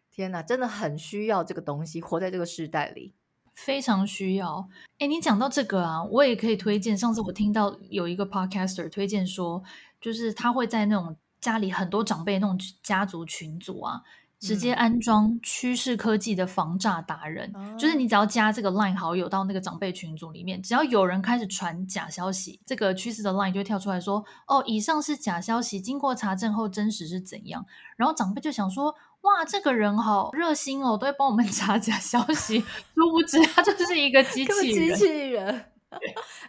[0.10, 3.15] 天哪，真的很需要这个东西，活在这个时代里。
[3.53, 4.67] 非常需要。
[4.99, 6.97] 哎，你讲到这个啊，我也可以推荐。
[6.97, 9.63] 上次我听到有一个 podcaster 推荐说，
[10.01, 14.01] 就是他会在那种家里很多长辈那种家族群组啊，
[14.39, 17.51] 直接安装趋势科技的防诈达人。
[17.55, 28.95] 嗯、就是你只要加这个 line 好友到那个长辈群组里面，只要有人开始传假消息，这个趋势的 line 就会跳出来说：“哦，以上是假消息，经过查证后真实是怎样。”然后长辈就想说。
[29.21, 32.60] 哇，这个人好热心哦，都会帮我们 查假消息。
[32.60, 34.95] 殊不知他就是一个机器人。
[34.95, 35.65] 机器人。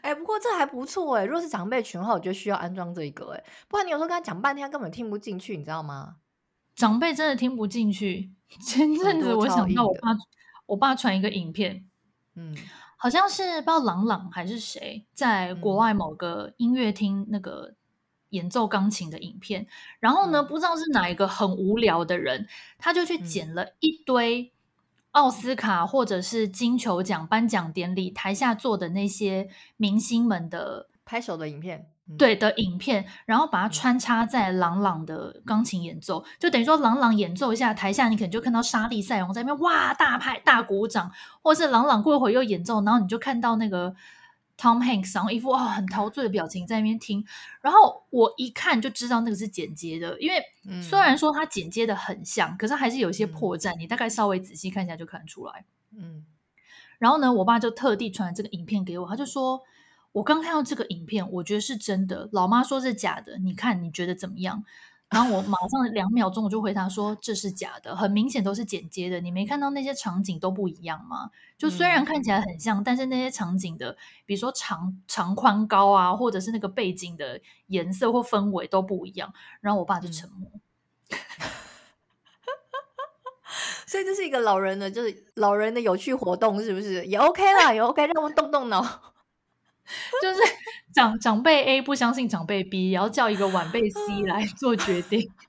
[0.03, 1.25] 哎，不过这还不错哎。
[1.25, 6.17] 如果是长辈群的话，我觉得需要安装这一个哎，不然你有时候跟他讲半天，他根本听不进去，你知道吗？
[6.77, 8.31] 长辈真的听不进去。
[8.61, 10.09] 前阵子我想到我爸，
[10.67, 11.85] 我爸传一个影片，
[12.37, 12.57] 嗯，
[12.97, 17.75] 好像是不知道朗朗还是谁，在国外某个音乐厅那个
[18.31, 19.67] 演奏钢琴的影片。
[20.01, 24.53] 然后呢，不知道是哪一个很无聊的人，他就去剪了一堆
[25.13, 31.87] 奥斯卡或者是金球奖颁奖典礼台下坐的那些明星们的拍手的影片。
[32.19, 41.09] 对的影片，然后把它穿插在朗朗的钢琴演奏，就等于说朗朗演奏一下，台下你可能就看到莎莉赛隆在那边哇大拍大鼓掌，
[41.41, 43.95] 或是朗朗过一会又演奏，然后你就看到那个
[44.61, 47.25] Tom Hanks 然后一副很陶醉的表情在那边听，
[47.63, 50.43] 然后我一看就知道那个是剪接的，因为
[50.83, 55.65] 虽然说它剪接的很像，可是还是有一些破绽，你大概稍微仔细看一下就看得出来。
[55.97, 56.27] 嗯，
[56.99, 59.63] 然后呢，我爸就特地传了这个影片给我，他就说。
[60.13, 62.29] 我刚看到这个影片，我觉得是真的。
[62.33, 64.65] 老妈说是假的，你看你觉得怎么样？
[65.11, 69.21] 然后我马上两秒钟我就回答说这是假的，很明显都是剪接的。
[69.21, 71.31] 你没看到那些场景都不一样吗？
[71.59, 79.35] 就虽然看起来很像，嗯、但是那些场景的，比如说长长宽高啊，或者是那个背景的颜色或氛围都不一样。
[79.61, 80.49] 然后我爸就沉默。
[81.11, 81.11] 嗯、
[83.87, 87.05] 所以这是一个老人的，就是老人的有趣活动，是不是？
[87.07, 88.81] 也 OK 啦，也 OK，让我们动动脑。
[90.23, 90.41] 就是
[90.93, 95.31] 长长辈 A 不相信长辈 B，也要叫一个晚辈 C 来做决定。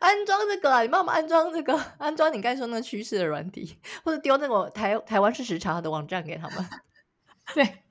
[0.00, 6.66] 安装这个啊，你帮我们安装这个，安装你刚才说那个趋势的软体，或者丢那个台台湾事实查的网站给他们。
[7.54, 7.82] 对，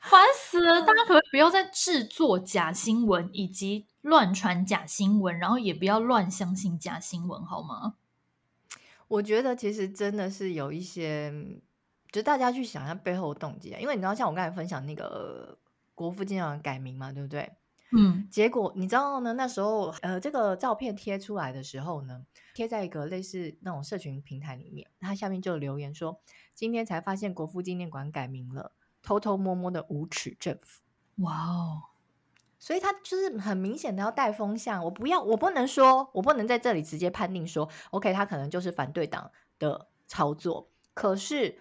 [0.00, 0.82] 烦死了！
[0.82, 7.94] 大家可不要再制作假新闻，以及乱传假新闻，然后也不要乱相信假新闻，好吗？
[9.08, 11.32] 我觉得其实真的是有一些。
[12.12, 15.56] 就大家去想一下背后的动机啊，因为你知道，像我刚才分享那个
[15.94, 17.52] 国父纪念馆改名嘛，对不对？
[17.92, 19.32] 嗯，结果你知道呢？
[19.32, 26.20] 那时候呃，这个照片贴出来的时候呢，贴在一个类似那种社群平台里面，他下面就留言说
[26.54, 28.70] ：“今天才发现国父纪念馆改名了，
[29.02, 30.82] 偷偷摸摸的无耻政府。”
[31.22, 31.82] 哇哦！
[32.60, 34.84] 所以他就是很明显的要带风向。
[34.84, 40.70] 我不要，我不能说，我不能在这里直接判定说，OK，他可能就是反对党的操作。
[40.94, 41.58] 可是。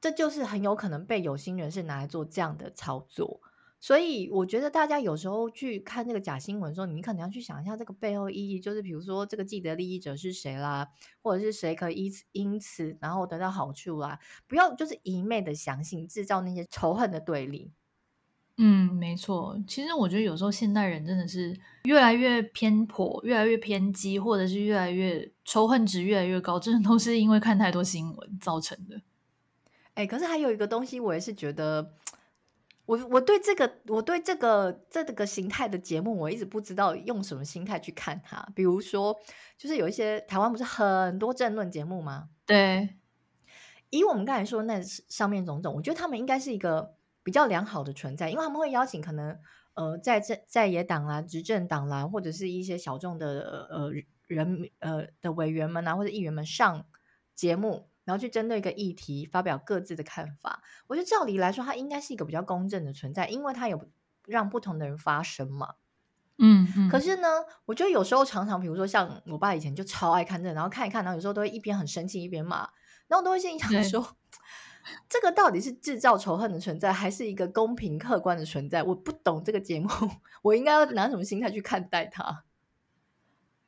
[0.00, 3.40] 这就是很有可能被有心人士拿来做这样的操作，
[3.78, 10.88] 所以我觉得大家有时候去看这个假新闻的时候，你可能要去想一下这个背后意义，就是比如说这个既得利益者是谁啦，
[11.22, 17.72] 或者是谁可以因此因此然后得到好处啦，不要就是一昧的相信，制造那些仇恨的对立。
[18.62, 29.00] 嗯，没错，其实我觉得有时候现代人真的是越来越偏颇，越来越偏激，或者是越来越仇恨值越来越高，真的都是因为看太多新闻造成的。
[30.00, 31.92] 哎，可是还有一个东西，我也是觉得，
[32.86, 38.40] 我我对这个，我对这个这个形态的节目，我一直不知道用什么心态去看它。
[38.54, 39.14] 比如说，
[39.58, 42.30] 就是有一些台湾不是很多政论节目吗？
[42.46, 42.96] 对，
[43.90, 49.38] 以我们刚才说那上面种种，我觉得他们应该是一个比较良好的存在，因为他们会邀请可能
[49.74, 53.92] 呃在在在野党啦、执政党啦，或者是一些小众的呃
[54.28, 56.86] 人呃的委员们啊，或者议员们上
[57.34, 57.89] 节目。
[58.10, 63.88] 然后去针对一个议题发表各自的看法，我觉得照理来说，它应该是一个比较公正的存在，因为它有
[64.26, 65.74] 让不同的人发声嘛。
[66.38, 67.28] 嗯，嗯，可是呢，
[67.66, 72.68] 我觉得有时候常常，比如说像我爸以前就超爱看这个，然后看一看，然后有时候都会一边很生气一边骂，
[73.06, 74.16] 然后我都会心里想说，
[75.08, 78.82] 这个到底是制造仇恨的存在，还是一个公平客观的存在？
[78.82, 79.88] 我不懂这个节目，
[80.42, 82.44] 我应该要拿什么心态去看待它？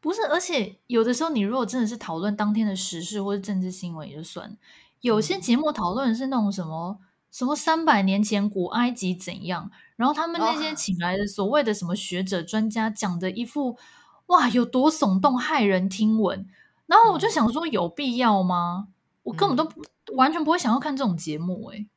[0.02, 4.58] 不是，而且有的时候，你如果真的是讨论当天的时事或者政治新闻也就算，
[5.00, 6.98] 有些节目讨论的是那种什么
[7.30, 13.78] 什么三百年前古埃及怎样，然后他们那些请来的所谓的什么学者专家讲的一副
[14.26, 16.48] 哇有多耸动骇人听闻，
[16.86, 18.88] 然后我就想说有必要吗？
[19.22, 19.82] 我根本都不
[20.16, 21.88] 完全不会想要看这种节目诶、欸。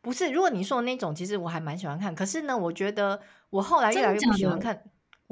[0.00, 4.82] 不是，如果你说的那种，其实我还蛮喜欢看，可是呢，我觉得我后来越来越不喜欢看。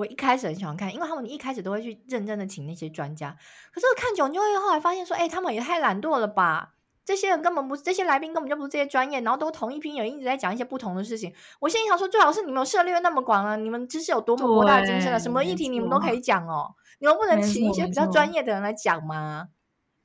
[0.01, 3.37] 我一开始很喜欢看，因为他们一开始都会去认真的请那些专家。
[3.73, 6.75] 可是我看久，你就会后来发现说，哎、欸，他们也太懒惰了吧？
[7.05, 11.35] 这些人根本不是，这些来宾根本就不是这些专业，然后都同一批人一直在讲一些不同的事情。
[11.59, 16.75] 我心里想说，最好是你们涉猎那么广啊，你们知识有多么博大精深啊，什么议题你们都可以讲哦。
[17.01, 19.49] 你们不能请一些比较专业的人来讲吗？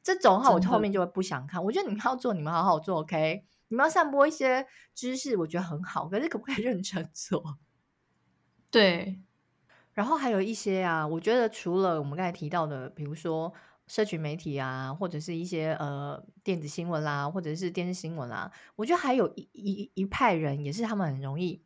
[0.02, 1.64] 这种话我后面就会不想看。
[1.64, 3.46] 我觉得你们要做，你们好好做，OK？
[3.68, 6.08] 你们要散播一些知识，我觉得很好。
[6.08, 7.58] 可是可不可以认真做？
[8.72, 9.20] 对。
[9.96, 13.52] 然后还有一些啊，我觉得除了我们刚才提到的，比如说
[13.88, 21.62] 社群媒体啊，或者是一些呃电子新闻啦，或者是电视新闻啦，我觉得还有一一一派人也是他们很容易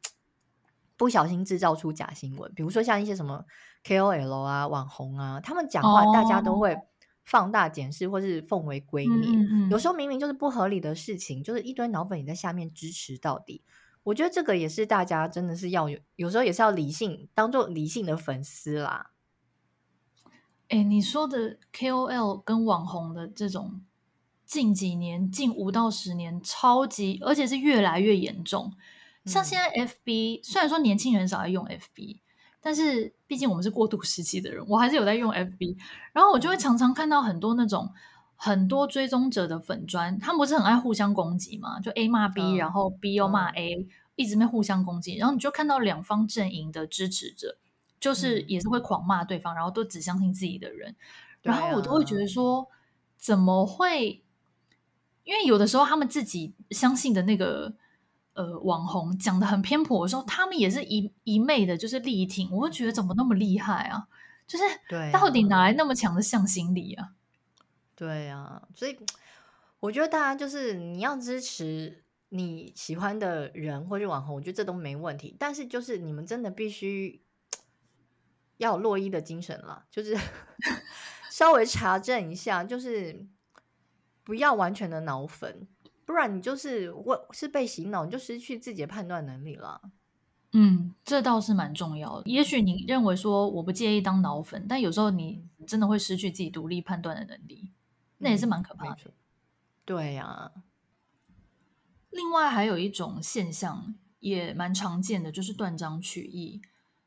[0.95, 2.53] 不小心制造出假新闻。
[2.53, 3.43] 比如说像一些什么
[3.83, 6.77] KOL 啊、网红啊，他们讲话大家都会
[7.25, 9.33] 放大检视，或是奉为圭臬。
[9.33, 13.63] 嗯嗯，有时候明明就是不合理的事情，就是一堆脑粉也在下面支持到底。
[14.03, 19.11] 我觉得这个也是大家真的是要有，有时候也是要理性，当做理性的粉丝啦。
[20.69, 23.81] 哎，你说的 KOL 跟网红的这种，
[24.45, 28.73] 近几年近五到十年超级，而且是越来越严重。
[29.25, 32.19] 像现在 FB，、嗯、虽然说年轻人少在用 FB，
[32.61, 35.77] 但是毕竟我们是过渡时期的人，我还是有在用 FB。
[36.13, 37.91] 然后我就会常常看到很多那种
[38.41, 41.79] 很多追踪者的粉砖，他们不是很爱互相攻击嘛？
[41.81, 45.17] 就 A 骂 B，、嗯、然后 B 又骂 A，、嗯、一直在互相攻击。
[45.17, 47.57] 然后你就看到两方阵营的支持者。
[47.99, 50.95] 就是也是会狂骂对方，嗯、然后都只相信自己的人，
[51.41, 52.65] 然后我都会觉得说，
[53.17, 54.23] 怎么会？
[55.25, 57.73] 因为有的时候他们自己相信的那个
[58.35, 62.49] 呃网红讲的很偏颇的时候，他们也是一一昧的，就是力挺。
[62.51, 64.07] 我会觉得怎么那么厉害啊？
[64.47, 64.63] 就是
[65.11, 67.09] 到底哪来那么强的向心力啊？
[67.99, 68.97] 对啊，所以
[69.79, 75.35] 我觉得大家就是你要支持你喜欢的人或者网红，我觉得这都没问题。
[75.37, 77.21] 但是就是你们真的必须。
[78.59, 80.17] 要有洛伊的精神了，就是
[81.31, 83.25] 稍微查证一下，就是
[84.25, 85.65] 不要完全的脑粉，
[86.03, 89.79] 不然你就是我是被洗脑，你就失去自己的判断能力了。
[90.51, 92.29] 嗯，这倒是蛮重要的。
[92.29, 97.71] 也许你认为说我不介意当脑粉，但有时候你真的会失去自己独立判断的能力，
[98.19, 99.01] 那也是蛮可怕的。
[99.05, 99.11] 嗯，
[99.83, 100.51] 对呀，啊。
[102.11, 106.61] 另外还有一种现象也蛮常见的，就是断章取义。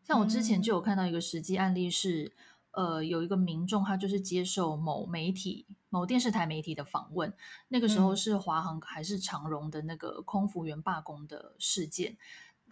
[0.04, 2.32] 像我之前就有看到一个实际案例是，
[2.72, 7.32] 嗯、呃，有一个民众他就是接受某媒体、某电视台媒体的访问，
[7.68, 12.16] 那个时候是华航还是长荣的那个空服员罢工的事件，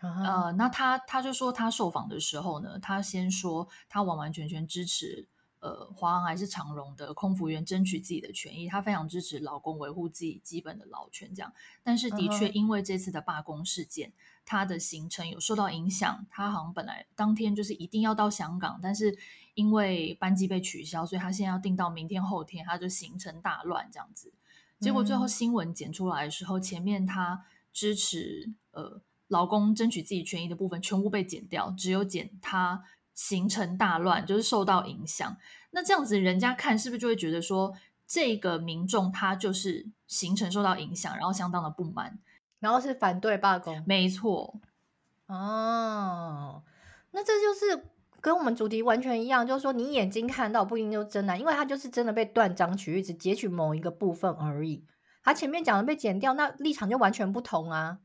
[0.00, 5.28] 嗯、呃，那他他就说他受访的时候呢，他先说他完完全全支持。
[5.60, 11.52] 呃，华航还是长荣的空服员争取自己的权益，他非常支持劳工维护自己基本的劳权，这样。
[11.82, 14.14] 但是的确，因为这次的罢工事件，
[14.46, 16.26] 他的行程有受到影响。
[16.30, 19.18] 他好像本来当天就是一定要到香港，但是
[19.52, 24.32] 因为班机被取消，所以他现在要定到明天后天，他就行程大乱这样子。
[24.78, 32.82] 结果最后新闻剪出来的时候，嗯、前面他支持呃老公争取自己权益的部分全部被剪掉，只有剪他。
[33.14, 35.36] 行程大乱，就是受到影响。
[35.70, 37.74] 那这样子，人家看是不是就会觉得说，
[38.06, 42.18] 这个民众他就是行程受到影响，然后相当的不满，
[42.58, 43.82] 然后是反对罢工？
[43.86, 44.60] 没错。
[45.26, 46.62] 哦，
[47.12, 47.86] 那这就是
[48.20, 54.84] 跟我们主题完全一样，就是说你眼睛看到不一定就真的，因为他就是真的被断章取义，只截取某一个部分而已。
[55.22, 57.98] 他前面讲的被剪掉，那立场就完全不同啊。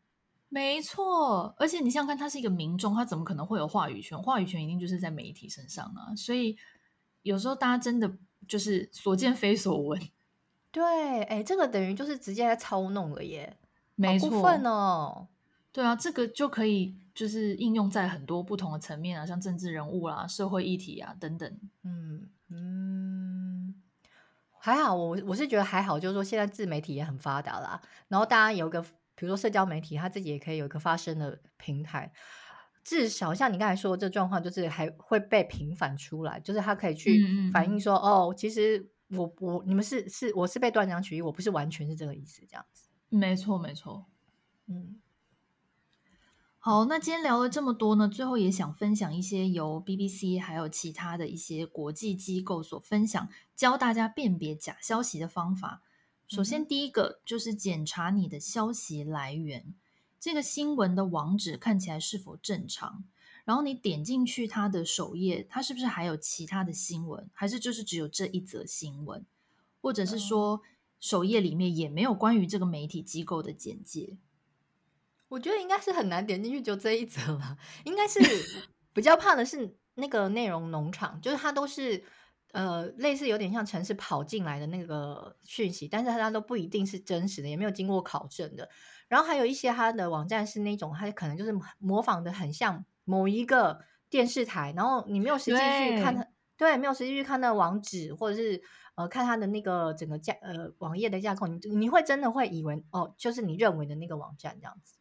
[0.55, 4.17] 没错，而且你想想看，他是一个民众，他怎么可能会有话语权？
[4.17, 6.15] 话语权一定就是在媒体身上啊。
[6.15, 6.57] 所以
[7.23, 8.09] 有时候大家真的
[8.47, 10.01] 就是所见非所闻。
[10.71, 13.57] 对，哎，这个等于就是直接在操弄了耶，
[13.95, 15.27] 没错，过分哦。
[15.73, 21.59] 对啊，这个就可以就是应用在很多不同的层面啊，像政治人物啦、社会议题啊等等。
[21.83, 23.75] 嗯嗯，
[24.57, 28.85] 还好，我我是觉得还好，就是说现在自媒体也很发达啦，然后大家有个。
[29.15, 32.11] 比如说社交媒体，他自己也可以有一个发声的平台，
[32.83, 37.19] 至少像你刚才说的这状况，就是还会被平反出来，就是他可以去
[37.51, 42.89] 反映说，哦，其实我我你们是是我是被断章取义，我不是完全是这个意思，这样子。
[43.09, 44.05] 没错没错，
[44.67, 44.99] 嗯。
[46.57, 55.83] 好，那今天聊了这么多呢，最后也想分享一些由 BBC 还有其他的一些国际机构所分享，教大家辨别假消息的方法。
[56.27, 59.75] 首先，第一个就是检查你的消息来源，
[60.19, 63.03] 这个新闻的网址看起来是否正常？
[63.43, 67.29] 然后你点进去它的首页，它是不是还有其他的新闻？
[67.31, 69.23] 还是就是只有这一则新闻？
[69.81, 70.63] 或者是说
[70.99, 74.17] 首页里面也没有关于这个媒体机构的简介？
[75.27, 78.19] 我觉得应该是很难点进去就这一则了，应该是
[78.93, 82.03] 比较怕的是那个内容农场，就是它都是。
[82.55, 88.69] 呃，类似有点像城市跑进来的那个讯息，但是它都不一定是真实的，也没有经过考证的。
[89.09, 96.25] 然后还有一些它的网站是那种，它可能就是模仿的很像某一个电视台，然后你没有实际去看它，
[96.55, 98.61] 对，没有实际去看那个网址，或者是
[98.95, 104.95] 呃看它的那个整个架呃网页的架构，你你会真的会以为哦，就是你认为的那个网站这样子。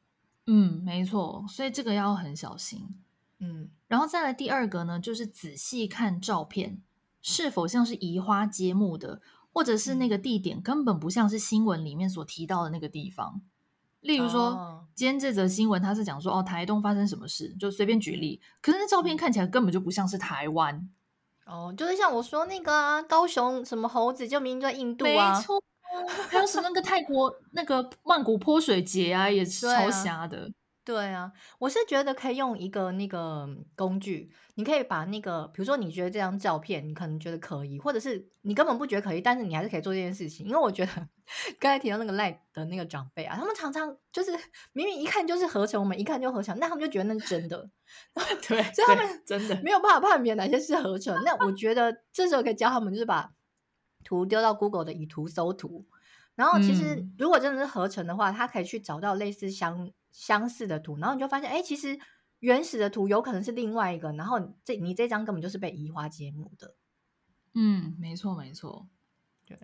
[0.47, 3.01] 嗯，没错，所以这个要很小心。
[3.39, 6.83] 嗯，然后再来第二个呢，就是仔细看照片。
[7.27, 13.41] 是否像是移花接木的，或者是那个地点根本不像是新闻里面所提到的那个地方？
[14.01, 18.43] 例如说，哦、今天这则新闻它是讲说，哦，台东发生什么事，就随便举例。
[18.61, 20.87] 可是那照片看起来根本就不像是台湾。
[21.47, 25.35] 哦，就是像我说那个啊，高雄什么猴子，就明明在印度啊。
[25.35, 25.63] 没错。
[26.29, 30.51] 还有什么那个泰国那个曼谷泼水节啊，也是 超瞎的。
[30.85, 40.47] 对啊，我是觉得可以用一个那个工具，你可以把那个，比如说你觉得这张照片，你可能觉得可疑，或者是你根本不觉得可疑，但是你还是可以做这件事情。
[40.47, 40.93] 因为我觉得
[41.59, 44.31] 刚才提到那个赖的那个长辈啊，他们常常就是
[44.75, 47.71] 明明一看就是合成，我们一看就合成，那他们就觉得那是真的。
[48.47, 51.19] 对，所以他们真的 没有办法判别哪些是合成。
[51.25, 53.33] 那我觉得这时候可以教他们，就是把
[54.05, 55.87] 图丢到 Google 的以图搜图，
[56.35, 59.91] 然后其实如果真的是合成的话，他可以去找到类似相。
[60.15, 61.99] 相似的图，然后你就发现，哎，其实
[62.39, 66.77] 原始的图有可能是另外一个，然后这你这张根本就是被移花接木的。
[67.55, 68.87] 嗯，没错没错。
[69.45, 69.59] 对，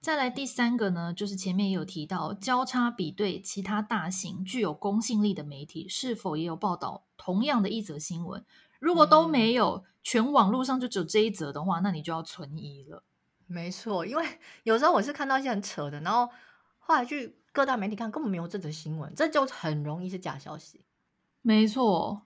[0.00, 8.44] 再来第三个呢，就是前面也有提到，交叉比对其他大型具有公信力的媒体是否也有报道同样的一则新闻。
[8.78, 13.02] 如果都没有，嗯、全网络上就只有这一则的话，那你就要存疑了。
[13.48, 14.24] 没错，因为
[14.62, 16.32] 有时候我是看到一些很扯的，然后
[16.78, 17.40] 后来去。
[17.56, 20.82] 各大媒体看根本没有这则新闻，这就很容易是假消息。
[21.40, 22.20] 没错，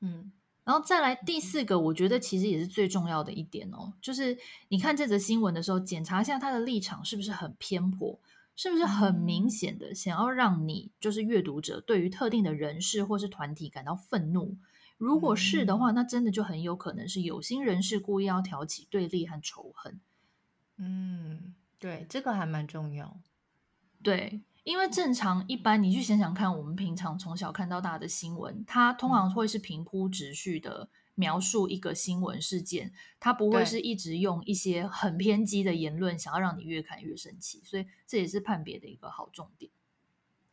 [0.00, 0.32] 嗯，
[0.64, 4.36] 然后再来第四个，我觉得其实也是最重要的一点哦，就是
[4.70, 8.18] 你看这则新闻的时候，检查一下他的立场是不是很偏颇，
[8.56, 14.56] 是不是很明显的想要让你就是阅读者对于特定的人士或是团体感到愤怒。
[14.98, 20.00] 如果是的话，那真的就很有可能是有心人士故意要挑起对立和仇恨。
[20.76, 23.20] 嗯，对，这个还蛮重要。
[24.02, 24.40] 对。
[24.64, 37.60] 因为正常一般，你去想想看，我们平常从小看到大的新闻，它通常会是平铺直叙的描述一个新闻事件，它不会是一直用一些很偏激的言论，想要让你越看越生气。
[37.64, 39.72] 所以这也是判别的一个好重点。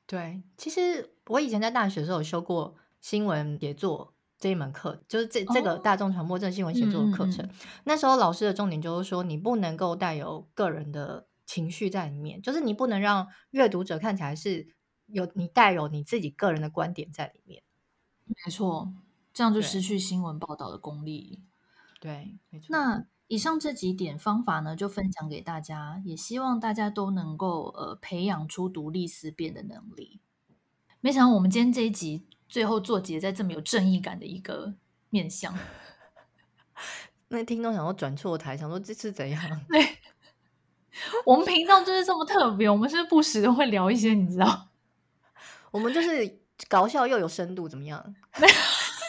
[0.07, 7.45] 对，其实我以前在大学的时候有修过新闻写作这一门课，就是这这个大众传播这新闻写作的课程。
[7.45, 7.82] 哦嗯嗯嗯。
[7.84, 11.28] 那时候老师的重点就是说，你不能够带有个人的。
[11.49, 14.67] 情绪在里面，就是你不能让阅读者看起来是
[15.07, 17.63] 有你带有你自己个人的观点在里面。
[18.27, 18.93] 没错，
[19.33, 21.41] 这样就失去新闻报道的功力。
[21.99, 22.67] 对，没错。
[22.69, 30.21] 那以上这几点方法呢，就分享给大家，也希望大家都能够呃培养出独立思辨的能力。
[31.01, 34.75] 没想到我们今天这一集最后做结在这么有正义感的一个
[35.09, 35.57] 面向，
[37.29, 39.41] 那听众想说转错台，想说这是怎样？
[39.67, 39.98] 对。
[41.25, 44.67] 我们频道就是这么特别，我们是不时的会聊一些，你知道，
[45.71, 48.03] 我们就是搞笑又有深度，怎么样？
[48.39, 48.53] 没有，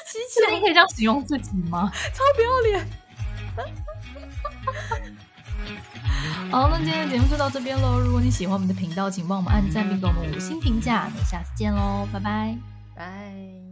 [0.06, 1.90] 现在你可以这样形容自己吗？
[2.14, 2.86] 超不要脸。
[6.50, 7.98] 好，那今天的节目就到这边喽。
[7.98, 11.10] 如果你喜欢我们的频道，请帮我们按赞并给我们五星评价。
[11.16, 12.56] 那下次见喽，拜拜，
[12.94, 13.69] 拜。